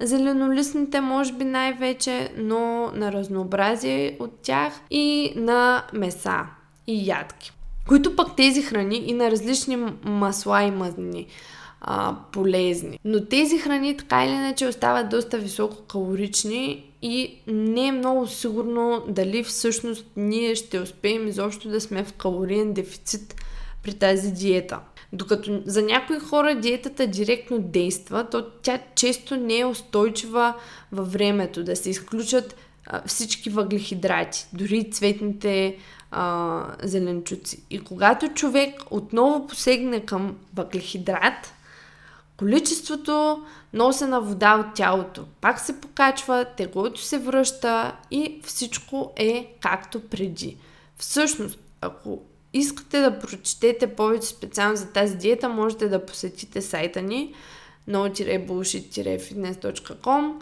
зеленолистните 0.00 1.00
може 1.00 1.32
би 1.32 1.44
най-вече, 1.44 2.32
но 2.36 2.90
на 2.94 3.12
разнообразие 3.12 4.16
от 4.20 4.40
тях 4.42 4.72
и 4.90 5.32
на 5.36 5.84
меса 5.92 6.40
и 6.86 7.06
ядки. 7.06 7.52
Които 7.88 8.16
пък 8.16 8.36
тези 8.36 8.62
храни 8.62 8.96
и 8.96 9.12
на 9.12 9.30
различни 9.30 9.76
масла 10.04 10.62
и 10.62 10.70
мазнини 10.70 11.26
а, 11.86 12.16
полезни. 12.32 12.98
Но 13.04 13.24
тези 13.24 13.58
храни 13.58 13.96
така 13.96 14.24
или 14.24 14.32
иначе 14.32 14.66
остават 14.66 15.08
доста 15.08 15.38
високо 15.38 15.76
калорични 15.76 16.84
и 17.02 17.38
не 17.46 17.86
е 17.86 17.92
много 17.92 18.26
сигурно 18.26 19.04
дали 19.08 19.44
всъщност 19.44 20.06
ние 20.16 20.54
ще 20.54 20.80
успеем 20.80 21.28
изобщо 21.28 21.68
да 21.68 21.80
сме 21.80 22.04
в 22.04 22.12
калориен 22.12 22.72
дефицит 22.72 23.34
при 23.82 23.94
тази 23.94 24.32
диета. 24.32 24.80
Докато 25.12 25.62
за 25.64 25.82
някои 25.82 26.18
хора 26.18 26.54
диетата 26.54 27.06
директно 27.06 27.58
действа, 27.58 28.26
то 28.30 28.46
тя 28.62 28.78
често 28.94 29.36
не 29.36 29.58
е 29.58 29.66
устойчива 29.66 30.54
във 30.92 31.12
времето. 31.12 31.64
Да 31.64 31.76
се 31.76 31.90
изключат 31.90 32.56
всички 33.06 33.50
въглехидрати, 33.50 34.46
дори 34.52 34.90
цветните 34.90 35.76
а, 36.10 36.62
зеленчуци. 36.82 37.62
И 37.70 37.78
когато 37.78 38.28
човек 38.28 38.82
отново 38.90 39.46
посегне 39.46 40.00
към 40.00 40.36
въглехидрат, 40.54 41.54
количеството 42.36 43.44
носена 43.72 44.20
вода 44.20 44.54
от 44.54 44.74
тялото 44.74 45.24
пак 45.40 45.60
се 45.60 45.80
покачва, 45.80 46.46
теглото 46.56 47.00
се 47.00 47.18
връща 47.18 47.96
и 48.10 48.40
всичко 48.44 49.12
е 49.16 49.54
както 49.60 50.08
преди. 50.08 50.56
Всъщност, 50.96 51.58
ако 51.80 52.22
искате 52.52 53.00
да 53.00 53.18
прочетете 53.18 53.94
повече 53.94 54.26
специално 54.26 54.76
за 54.76 54.86
тази 54.86 55.16
диета, 55.16 55.48
можете 55.48 55.88
да 55.88 56.06
посетите 56.06 56.62
сайта 56.62 57.02
ни 57.02 57.34
no-bullshit-fitness.com 57.88 60.32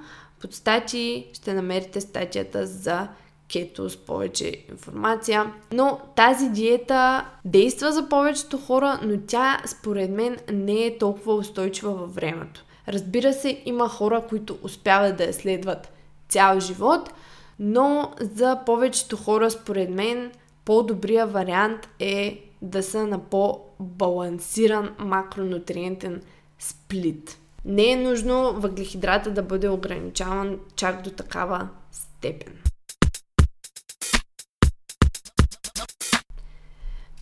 под 0.40 0.54
статии 0.54 1.26
ще 1.32 1.54
намерите 1.54 2.00
статията 2.00 2.66
за 2.66 3.08
кето 3.52 3.90
с 3.90 3.96
повече 3.96 4.64
информация. 4.70 5.52
Но 5.72 6.00
тази 6.16 6.48
диета 6.48 7.26
действа 7.44 7.92
за 7.92 8.08
повечето 8.08 8.58
хора, 8.58 9.00
но 9.02 9.18
тя 9.26 9.62
според 9.66 10.10
мен 10.10 10.36
не 10.52 10.86
е 10.86 10.98
толкова 10.98 11.34
устойчива 11.34 11.92
във 11.92 12.14
времето. 12.14 12.64
Разбира 12.88 13.32
се, 13.32 13.62
има 13.66 13.88
хора, 13.88 14.22
които 14.28 14.58
успяват 14.62 15.16
да 15.16 15.24
я 15.24 15.32
следват 15.32 15.92
цял 16.28 16.60
живот, 16.60 17.10
но 17.58 18.12
за 18.20 18.58
повечето 18.66 19.16
хора, 19.16 19.50
според 19.50 19.90
мен, 19.90 20.32
по-добрия 20.64 21.26
вариант 21.26 21.88
е 21.98 22.44
да 22.62 22.82
са 22.82 23.06
на 23.06 23.18
по-балансиран 23.18 24.90
макронутриентен 24.98 26.22
сплит. 26.58 27.38
Не 27.64 27.90
е 27.90 27.96
нужно 27.96 28.52
въглехидрата 28.52 29.30
да 29.30 29.42
бъде 29.42 29.68
ограничаван 29.68 30.58
чак 30.76 31.02
до 31.02 31.10
такава 31.10 31.68
степен. 31.92 32.71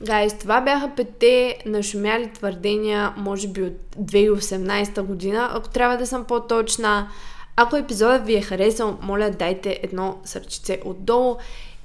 Гайс, 0.03 0.39
това 0.39 0.61
бяха 0.61 0.91
петте 0.97 1.59
нашумяли 1.67 2.33
твърдения, 2.33 3.15
може 3.17 3.49
би 3.49 3.63
от 3.63 3.73
2018 3.97 5.03
година, 5.03 5.51
ако 5.53 5.69
трябва 5.69 5.97
да 5.97 6.07
съм 6.07 6.25
по-точна. 6.25 7.09
Ако 7.57 7.77
епизодът 7.77 8.27
ви 8.27 8.37
е 8.37 8.43
харесал, 8.43 8.99
моля 9.03 9.31
дайте 9.31 9.81
едно 9.83 10.19
сърчице 10.25 10.81
отдолу 10.85 11.37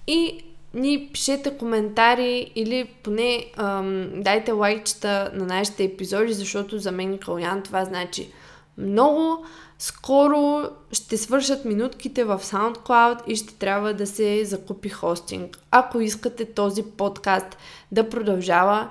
и 0.07 0.43
ни 0.73 1.09
пишете 1.13 1.57
коментари 1.57 2.51
или 2.55 2.85
поне 3.03 3.45
ам, 3.57 4.09
дайте 4.15 4.51
лайкчета 4.51 5.31
на 5.33 5.45
нашите 5.45 5.83
епизоди, 5.83 6.33
защото 6.33 6.79
за 6.79 6.91
мен 6.91 7.17
Калян 7.17 7.61
това 7.61 7.85
значи 7.85 8.29
много. 8.77 9.45
Скоро 9.79 10.69
ще 10.91 11.17
свършат 11.17 11.65
минутките 11.65 12.23
в 12.23 12.39
SoundCloud 12.43 13.27
и 13.27 13.35
ще 13.35 13.55
трябва 13.55 13.93
да 13.93 14.07
се 14.07 14.45
закупи 14.45 14.89
хостинг. 14.89 15.57
Ако 15.71 16.01
искате 16.01 16.45
този 16.45 16.83
подкаст 16.83 17.57
да 17.91 18.09
продължава, 18.09 18.89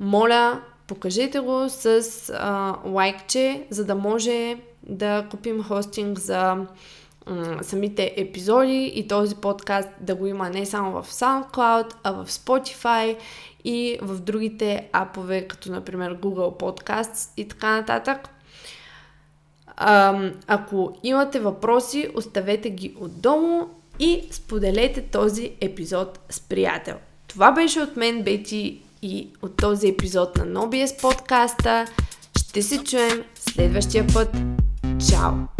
моля, 0.00 0.60
покажете 0.86 1.40
го 1.40 1.64
с 1.68 2.02
а, 2.34 2.76
лайкче, 2.84 3.66
за 3.70 3.84
да 3.84 3.94
може 3.94 4.56
да 4.82 5.26
купим 5.30 5.62
хостинг 5.62 6.18
за 6.18 6.66
самите 7.62 8.14
епизоди 8.16 8.92
и 8.94 9.08
този 9.08 9.34
подкаст 9.34 9.88
да 10.00 10.14
го 10.14 10.26
има 10.26 10.50
не 10.50 10.66
само 10.66 11.02
в 11.02 11.12
SoundCloud, 11.12 11.94
а 12.02 12.12
в 12.12 12.26
Spotify 12.26 13.16
и 13.64 13.98
в 14.02 14.20
другите 14.20 14.88
апове, 14.92 15.48
като 15.48 15.72
например 15.72 16.18
Google 16.18 16.60
Podcasts 16.60 17.30
и 17.36 17.48
така 17.48 17.76
нататък. 17.76 18.28
А, 19.76 20.20
ако 20.46 20.96
имате 21.02 21.40
въпроси, 21.40 22.08
оставете 22.14 22.70
ги 22.70 22.94
отдолу 23.00 23.66
и 23.98 24.28
споделете 24.30 25.02
този 25.02 25.52
епизод 25.60 26.18
с 26.30 26.40
приятел. 26.40 26.94
Това 27.28 27.52
беше 27.52 27.80
от 27.80 27.96
мен, 27.96 28.22
Бети, 28.22 28.80
и 29.02 29.28
от 29.42 29.56
този 29.56 29.88
епизод 29.88 30.36
на 30.36 30.46
NoBS 30.46 31.00
подкаста. 31.00 31.84
Ще 32.38 32.62
се 32.62 32.84
чуем 32.84 33.24
следващия 33.34 34.06
път. 34.14 34.28
Чао! 35.08 35.55